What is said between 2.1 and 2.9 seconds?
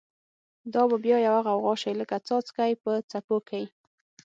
څاڅکی